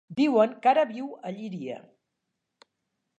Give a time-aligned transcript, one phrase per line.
[0.19, 1.77] Diuen que ara viu a Llíria.